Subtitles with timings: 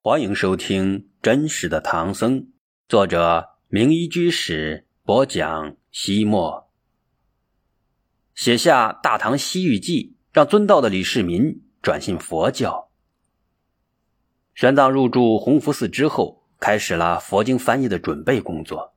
[0.00, 2.42] 欢迎收听《真实的唐僧》，
[2.88, 5.76] 作者名医居士播讲。
[5.90, 6.70] 西莫
[8.32, 12.90] 写下《大唐西域记》，让尊道的李世民转信佛教。
[14.54, 18.94] 玄奘入住弘福寺之后，开始了佛经翻译的准备工作。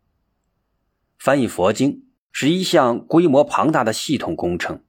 [1.17, 4.83] 翻译佛经是一项规模庞大的系统工程，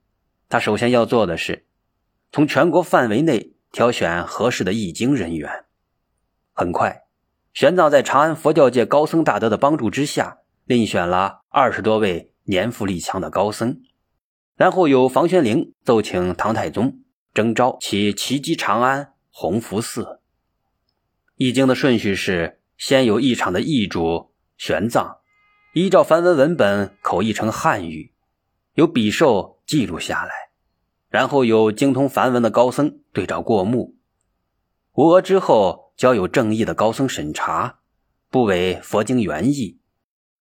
[0.47, 1.65] 他首先要做的是
[2.31, 5.65] 从全国范围内挑选合适的译经人员。
[6.55, 7.01] 很快，
[7.51, 13.81] 玄奘在长安佛教界高僧大德的帮助之下，另选了二十多位年富力强的高僧，
[14.55, 16.99] 然后由房玄龄奏请唐太宗
[17.33, 20.19] 征召其齐击长安弘福寺。
[21.37, 25.17] 译经的顺序是：先有一场的译主玄奘，
[25.73, 28.13] 依照梵文文本口译成汉语，
[28.75, 30.31] 由笔受记录下来，
[31.09, 33.95] 然后有精通梵文的高僧对照过目，
[34.93, 35.82] 无额之后。
[35.95, 37.79] 交有正义的高僧审查，
[38.29, 39.79] 不违佛经原意，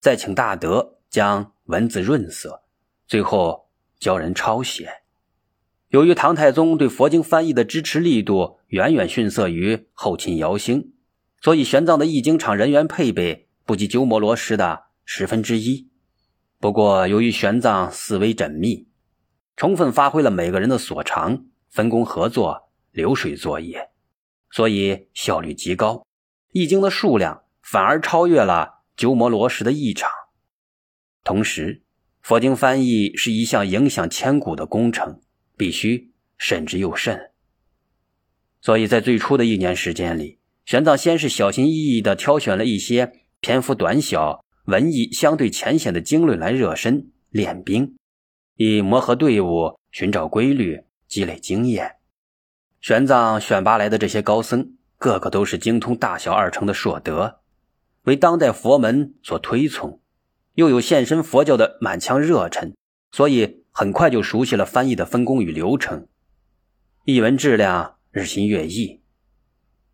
[0.00, 2.62] 再请大德将文字润色，
[3.06, 5.02] 最后教人抄写。
[5.88, 10.94] 由于唐太宗对佛经翻译的支持力度远远逊色于后秦姚兴，
[11.42, 15.90] 所以玄奘的译经场人员配备不及鸠摩罗什的十分之一。
[16.58, 18.88] 不过，由于玄奘思维缜密，
[19.54, 23.91] 充分发挥了每个人的所长，分工合作，流水作业。
[24.52, 26.06] 所以效率极高，
[26.52, 30.10] 译经的数量反而超越了鸠摩罗什的译场。
[31.24, 31.82] 同时，
[32.20, 35.20] 佛经翻译是一项影响千古的工程，
[35.56, 37.30] 必须慎之又慎。
[38.60, 47.96] 所以在最初的一年时间里，玄奘先是小心翼翼地挑选了一些篇幅短小、文艺相对浅显的经论来热身练兵，
[48.56, 51.96] 以磨合队伍、寻找规律、积累经验。
[52.82, 57.38] 玄奘选拔来的这些高僧，个个都是精通大小二乘的硕德，
[58.02, 60.00] 为当代佛门所推崇，
[60.54, 62.74] 又有献身佛教的满腔热忱，
[63.12, 66.08] 所以很快就熟悉了翻译的分工与流程，
[67.04, 69.00] 译文质量日新月异。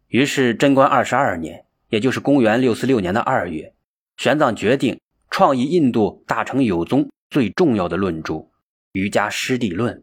[0.06, 3.75] 于是贞观二十二年，也就是公元六四六年的二月，
[4.16, 4.98] 玄奘决定
[5.28, 8.32] 创译印度大乘有宗最重要的论著
[8.93, 9.94] 《瑜伽师地论》。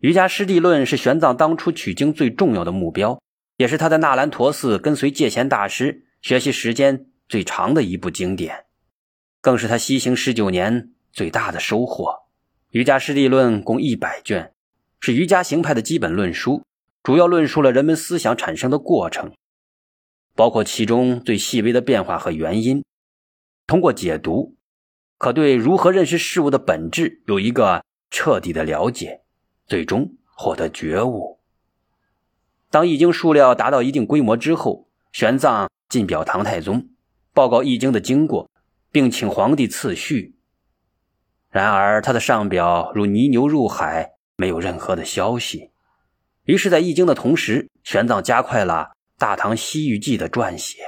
[0.00, 3.18] 瑜伽师地论是玄奘当初取经最重要的目标，
[3.56, 8.66] 也是他在纳兰陀寺跟随戒贤大师学习时间最长的一部经典，
[9.40, 12.26] 更是他西行十九年最大的收获。
[12.72, 14.52] 瑜伽师地论共一百卷，
[15.00, 16.62] 是瑜伽行派的基本论书，
[17.02, 19.32] 主要论述了人们思想产生的过程，
[20.34, 22.84] 包括其中最细微的变化和原因。
[23.66, 24.56] 通过解读，
[25.16, 29.22] 可对如何认识事物的本质有一个彻底的了解。
[29.66, 31.38] 最终获得觉悟。
[32.70, 36.88] 当易经数量达到一定规模之后，玄奘进表唐太宗，
[37.32, 38.50] 报告易经的经过，
[38.90, 40.34] 并请皇帝赐序。
[41.50, 45.70] 然而他的上表如泥牛入海，没有任何的消息。
[46.44, 50.78] 于是，在易经的同时，玄奘加快了《大唐西域记》的撰写。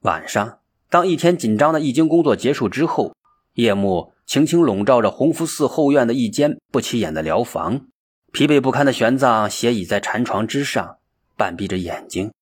[0.00, 3.14] 晚上，当一天紧张的易经工作结束之后，
[3.54, 4.12] 夜幕。
[4.26, 7.86] 轻轻笼罩着弘福寺后院的一间不起眼的寮房，
[8.32, 10.98] 疲惫不堪的玄奘斜倚在禅床之上，
[11.36, 12.32] 半闭着眼睛，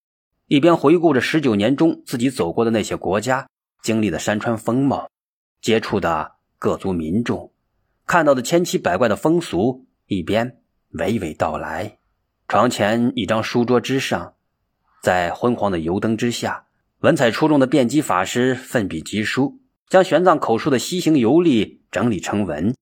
[0.48, 3.46] 一边回顾着十九年中自己走过的那些国家、
[3.82, 5.10] 经历的山川风貌、
[5.60, 7.52] 接触的各族民众、
[8.06, 10.56] 看到的千奇百怪的风俗，一边
[10.94, 11.98] 娓娓道来。
[12.48, 14.34] 床前一张书桌之上，
[15.02, 16.64] 在昏黄的油灯之下，
[17.00, 19.60] 文采出众的辩机法师奋笔疾书。
[19.88, 22.74] 将玄奘口述的西行游历整理成文，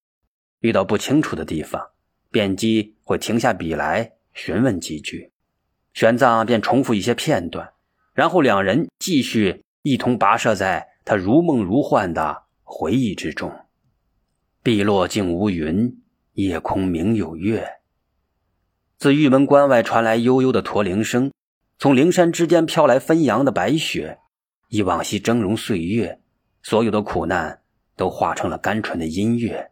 [0.60, 1.88] 遇到不清楚的地方，
[2.30, 5.30] 辩机会停下笔来询问几句，
[5.92, 7.72] 玄奘便重复一些片段，
[8.14, 13.52] 然后两人继续一同跋涉在他如梦如幻的回忆之中。
[14.62, 16.00] 碧落静无云，
[16.34, 17.68] 夜空明有月。
[18.96, 21.32] 自玉门关外传来悠悠的驼铃声，
[21.76, 24.20] 从灵山之间飘来纷扬的白雪，
[24.68, 26.21] 忆往昔峥嵘岁月。
[26.62, 27.62] 所有的苦难
[27.96, 29.70] 都化成了甘醇的音乐，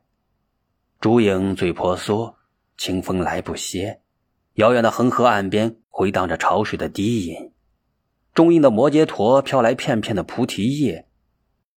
[1.01, 2.37] 烛影最婆娑，
[2.77, 4.01] 清风来不歇。
[4.55, 7.53] 遥远的恒河岸边回荡着潮水的低吟，
[8.35, 11.07] 中印的摩羯陀飘来片片的菩提叶，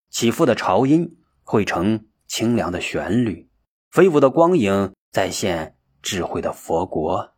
[0.10, 3.48] 起伏的潮音汇成清凉的旋律，
[3.92, 7.34] 飞舞的光影再现智慧的佛国。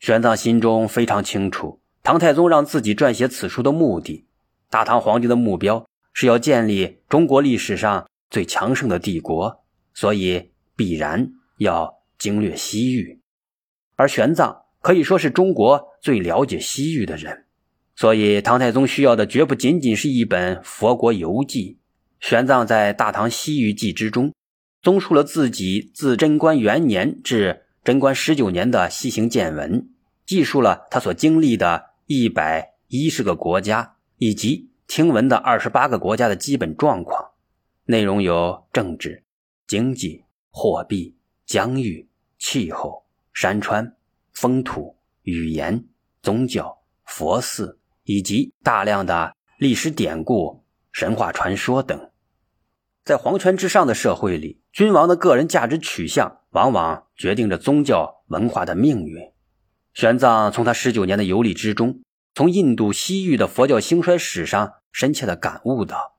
[0.00, 4.26] 玄奘心中非常清楚，唐太宗让自己撰写此书的目的，
[4.68, 5.86] 大唐皇帝的目标。
[6.12, 9.64] 是要建立中国历史上最强盛的帝国，
[9.94, 13.20] 所以必然要经略西域，
[13.96, 17.44] 而玄奘可以说是中国最了解西域的人。
[17.94, 21.78] 所以唐太宗需要的绝不仅仅是一本佛国游记。
[22.20, 24.32] 玄奘在《大唐西域记》之中，
[24.80, 29.88] 综述了自己自贞观元年至贞观十九年的西行见闻，
[30.24, 37.30] 记述了他所经历的一百一十个国家以及听闻的二十八个国家的基本状况，
[37.86, 39.24] 内容有政治、
[39.66, 41.16] 经济、货币、
[41.46, 43.96] 疆域、气候、山川、
[44.34, 45.86] 风土、语言、
[46.20, 50.62] 宗教、佛寺，以及大量的历史典故、
[50.92, 52.10] 神话传说等。
[53.02, 59.32] 在皇权之上的社会里，君王的个人价值取向往往决定着宗教文化的命运。
[59.94, 62.02] 玄奘从他十九年的游历之中，
[62.34, 66.16] 从印度西域的佛教兴衰史上深切的感悟到：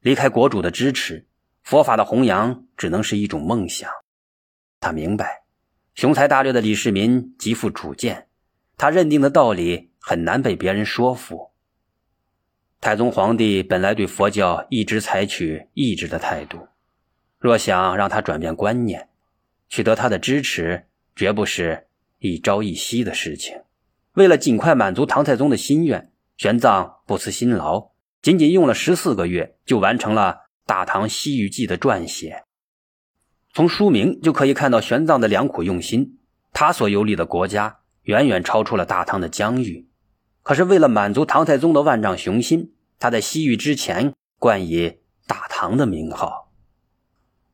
[0.00, 1.26] 离开国主的支持，
[1.62, 3.90] 佛法的弘扬只能是一种梦想。
[4.80, 5.44] 他明白，
[5.94, 8.28] 雄才大略的李世民极富主见，
[8.76, 11.52] 他认定的道理很难被别人说服。
[12.80, 16.68] 太宗皇帝本来对佛教一直采取抑制的态度，
[17.38, 19.08] 若想让他转变观念，
[19.68, 21.88] 取得他的支持，绝不是
[22.18, 23.60] 一朝一夕的事情。
[24.18, 32.42] 为了尽快满足唐太宗的心愿，玄奘不辞辛劳，仅仅用了十四个月就完成了《大唐西域记》的撰写。
[33.54, 36.18] 从书名就可以看到玄奘的良苦用心。
[36.52, 39.88] 他所游历的国家远远超出了大唐的疆域。
[40.42, 44.98] 可是，为了满足唐太宗的万丈雄心，他在西域之前冠以
[45.28, 46.50] 大唐的名号，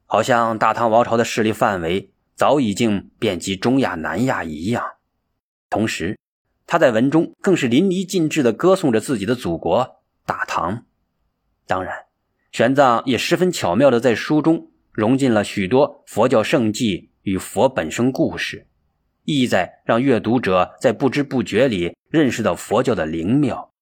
[0.07, 4.83] 好像大唐王朝的势力范围早已经遍及中亚、南亚一样。
[5.69, 6.19] 同时，
[6.67, 10.85] 他在文中更是淋漓尽致地歌颂着自己的祖国大唐。
[11.67, 11.95] 当然，
[12.53, 18.67] 玄奘也十分巧妙地在书中融进了许多佛教圣迹与佛本生故事。
[19.25, 23.73] 意在让阅读者在不知不觉里认识到佛教的灵妙，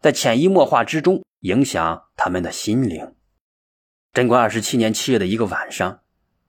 [0.00, 3.14] 在潜移默化之中影响他们的心灵。
[4.12, 6.00] 贞观二十七年七月的一个晚上，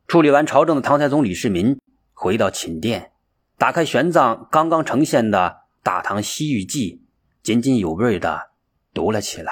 [0.06, 1.80] 处理完朝政的唐太宗李世民
[2.12, 3.12] 回到寝殿，
[3.58, 6.96] 打开玄奘刚刚呈现的《大唐西域记》，
[7.44, 8.52] 津津有味地
[8.94, 9.52] 读了起来。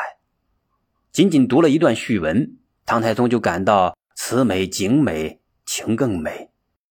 [1.11, 6.51] 仅仅读了一段序文，唐太宗就感到词美、景美、情更美，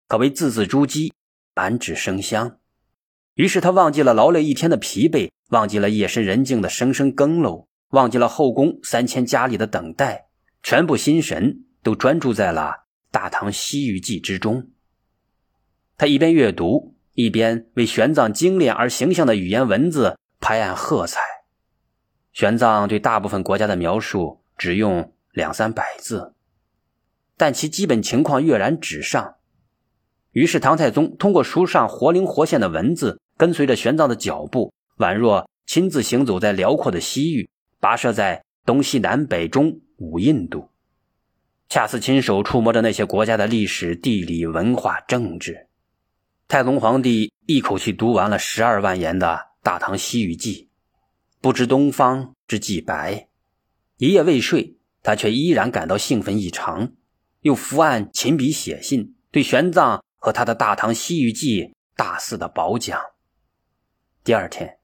[0.07, 1.12] 可谓字字珠玑。
[1.54, 2.60] 满纸生香，
[3.33, 10.30] 于是他忘记了劳累一天的疲惫，忘记了夜深人静的声声更漏，忘记了后宫三千佳丽的等待，
[10.63, 12.62] 全部心神都专注在了
[13.12, 14.72] 《大唐西域记》之中。
[15.98, 21.19] 他一边阅读，一边为玄奘精炼而形象的语言文字拍案喝彩。
[22.31, 26.34] 玄奘对大部分国家的描述只用两三百字，
[27.36, 29.36] 但其基本情况跃然纸上。
[30.31, 37.50] 于是，唐太宗通过书上活灵活现的文字，跟随着玄奘的脚步，宛若亲自行走在辽阔的西域，
[37.81, 40.69] 跋涉在东西南北中五印度，
[41.68, 45.68] 恰似亲手触摸着那些国家的历史、地理、文化、政治。
[46.51, 49.27] 太宗皇帝一口气读完了十二万言的
[49.63, 50.63] 《大唐西域记》，
[51.39, 53.30] 不知东方之既白，
[53.95, 56.92] 一夜未睡，他却依然感到兴奋异常，
[57.39, 60.01] 又伏案亲笔写信对玄奘。
[60.18, 61.63] 和他的《大唐西域记》
[61.95, 63.00] 大肆的褒奖。
[64.25, 64.77] 第二天，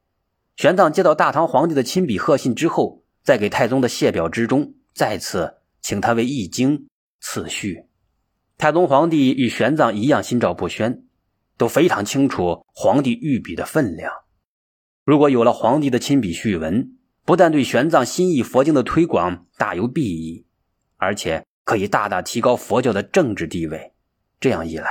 [0.55, 6.87] 玄奘接到大唐皇帝的亲笔贺信之后，在给太宗的谢表之中，再次请他为易经
[7.19, 7.87] 次序。
[8.57, 11.03] 太宗皇帝与玄奘一样心照不宣，
[11.57, 14.11] 都非常清楚皇帝御笔的分量。
[15.03, 20.45] 如果有了皇帝的亲笔序文，不但对玄奘新译佛经的推广大有裨益，
[20.97, 23.93] 而且可以大大提高佛教的政治地位。
[24.39, 24.89] 这样一来，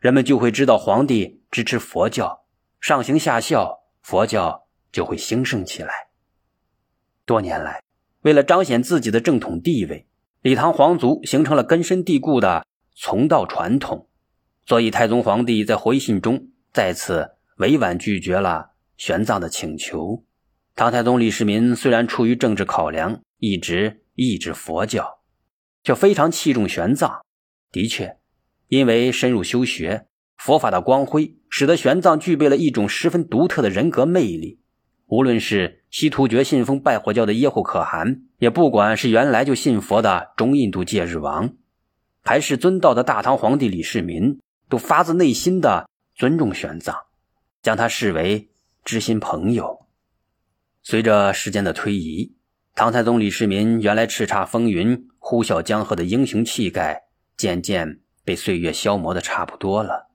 [0.00, 2.44] 人们就会知道皇帝支持佛教，
[2.80, 5.92] 上行下效，佛教就会兴盛起来。
[7.24, 7.82] 多年来，
[8.22, 10.06] 为了彰显自己的正统地位，
[10.42, 14.08] 李唐皇族形成了根深蒂固的从道传统，
[14.66, 20.24] 所以太宗皇帝在回信中再次委婉拒绝了玄奘的请求。
[20.74, 25.20] 唐太宗李世民虽然出于政治考量，一直抑制佛教，
[25.84, 27.20] 却非常器重玄奘。
[27.70, 28.16] 的确。
[28.68, 30.06] 因为深入修学
[30.38, 34.62] 佛法的光辉，使得玄奘具备了一种十分独特的人格魅力。
[35.08, 41.52] 无论是西突厥信奉拜火教的耶护可汗，也不管是原来就信佛的中印度戒日王，
[42.22, 44.40] 还是尊道的大唐皇帝李世民，
[44.72, 46.96] 都发自内心的尊重玄奘，
[47.60, 48.48] 将他视为
[48.86, 49.84] 知心朋友。
[50.82, 52.34] 随着时间的推移，
[52.74, 57.02] 唐太宗李世民原来叱咤风云、呼啸江河的英雄气概，
[57.36, 58.00] 渐渐。
[58.24, 60.08] 被岁月消磨的差不多了，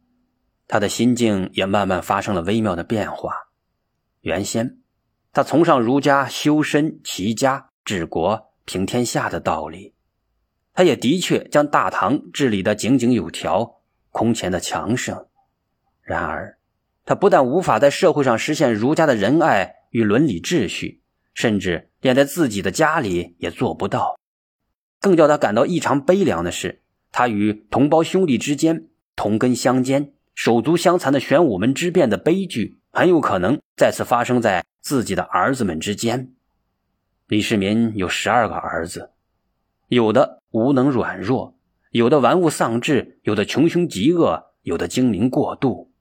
[0.66, 3.50] 他的心境也慢慢发生了微妙的变化。
[4.22, 4.80] 原先，
[5.34, 9.94] 他崇尚儒家修身齐家治国平天下的道理，
[10.74, 13.77] 他也的确将大唐治理的井井有条，
[14.18, 15.28] 空前的强盛。
[16.02, 16.58] 然而，
[17.06, 21.04] 他不但无法在社会上实现儒家的仁爱与伦理秩序，
[21.36, 24.18] 甚至连在自己的家里也做不到。
[25.00, 26.82] 更叫他感到异常悲凉的是，
[27.12, 36.34] 他与同胞兄弟之间同根相煎、手足相残的玄武门之变的悲剧，很有可能再次发生在自己的儿子们之间。
[37.28, 39.12] 李世民有十二个儿子，
[39.90, 41.57] 有的无能软弱，
[41.98, 45.92] 有的玩物丧志，有的穷凶极恶，有的精明过度。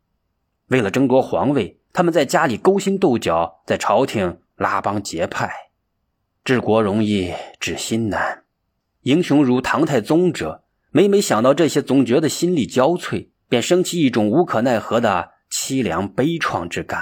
[0.67, 5.51] 为了争夺皇位，他们在家里勾心斗角，在朝廷拉帮结派。
[6.45, 8.45] 治国容易治心难。
[9.05, 17.01] 英雄如唐太宗者，每每想到这些，总觉得心力交瘁，便升起一种无可奈何的凄凉悲怆之感。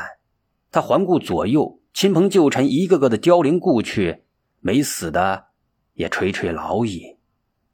[0.70, 4.22] 他环顾左右，亲朋旧臣一个个的凋零故去，
[4.60, 5.46] 没死的
[5.94, 7.16] 也垂垂老矣。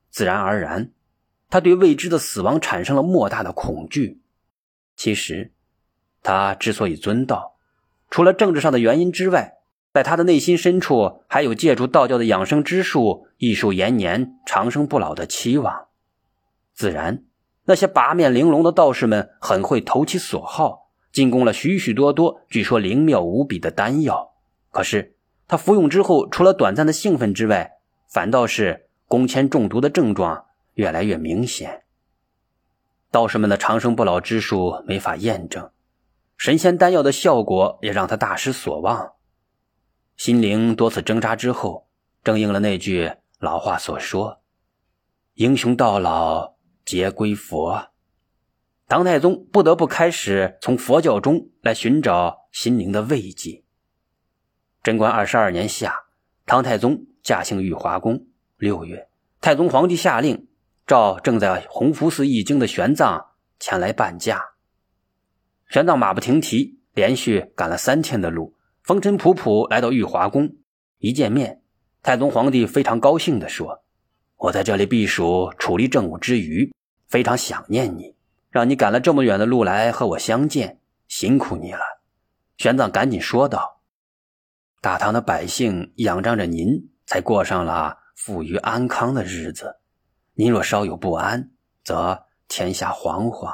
[0.08, 0.90] 自然而然，
[1.50, 4.23] 他对未知的死亡产生了莫大的恐惧。
[4.97, 5.52] 其实，
[6.23, 7.57] 他之所以尊道，
[8.09, 9.54] 除了政治上的原因之外，
[9.92, 15.88] 在他的内心深处，还有借助道教的养生之术，益寿延年、长生不老的期望。
[16.73, 17.25] 自然，
[17.64, 24.35] 那些八面玲珑的道士们很会投其所好，进贡了许许多多据说灵妙无比的丹药。
[24.71, 25.16] 可是，
[25.49, 27.73] 他服用之后，除了短暂的兴奋之外，
[28.09, 31.84] 反倒是宫铅中毒的症状越来越明显。
[33.10, 35.70] 道士们的长生不老之术没法验证，
[36.36, 39.12] 神仙丹药的效果也让他大失所望。
[40.16, 41.88] 心灵多次挣扎之后，
[42.22, 44.42] 正应了那句老话所说
[45.34, 47.88] ：“英雄到老皆归佛。”
[48.86, 53.64] 唐太宗不得不开始从佛教中来寻找心灵的慰藉。
[54.82, 55.94] 贞观二十二年夏，
[56.44, 58.26] 唐太宗驾幸玉华宫。
[58.56, 59.08] 六月，
[59.40, 60.48] 太宗皇帝下令
[60.90, 63.26] 赵正在弘福寺译经的玄奘
[63.61, 64.44] 前来伴驾。
[65.68, 68.56] 玄奘马不停蹄，连续赶了三天的路。
[68.82, 70.56] 风尘仆仆来到玉华宫，
[70.99, 71.62] 一见面，
[72.02, 73.85] 太宗皇帝非常高兴地说
[74.35, 76.75] ：“我在这里避暑处理政务之余，
[77.06, 78.16] 非常想念你，
[78.50, 81.82] 让你赶了这么远的路来和我相见，辛苦你了。”
[82.59, 83.80] 玄奘赶紧说道
[84.82, 89.76] ：“大唐的百姓仰仗着您，才过上了富裕安康的日子。
[90.40, 91.50] 您若稍有不安，
[91.85, 93.52] 则天下惶惶。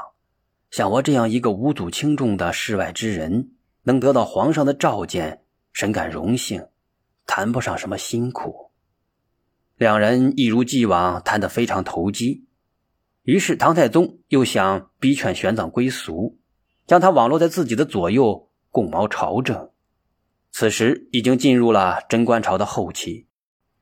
[0.71, 3.51] 像我这样一个无足轻重的世外之人。”
[3.83, 6.69] 能得到皇上的召见，深感荣幸，
[7.27, 8.71] 谈不上什么辛苦。
[9.77, 12.47] 两人一如既往谈得非常投机。
[13.23, 16.39] 于是唐太宗又想逼劝玄奘归俗，
[16.87, 19.71] 将他网络在自己的左右，共谋朝政。
[20.53, 23.27] 此时已经进入了贞观朝的后期，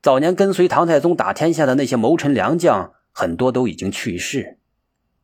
[0.04, 4.58] 早年跟随唐太宗打天下的那些谋臣良将，很多都已经去世，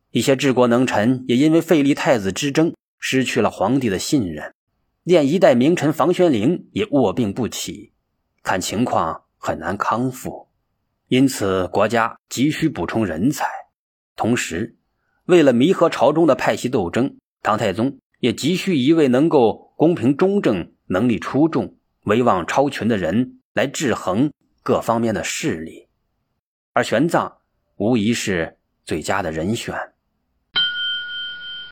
[0.09, 4.55] 一些治国能臣也因为废立太子之争，失去了皇帝的信任。
[5.03, 7.93] 连一代名臣房玄龄也卧病不起，
[8.41, 10.47] 看情况很难康复，
[11.09, 13.45] 因此国家急需补充人才。
[14.15, 14.77] 同时，
[15.25, 24.31] 为了弥合朝中的派系斗争，唐太宗也急需一位能够公平中正、能力出众、威望超群的人来制衡
[24.63, 25.87] 各方面的势力，
[26.73, 27.33] 而玄奘
[27.77, 29.90] 无疑是最佳的人选。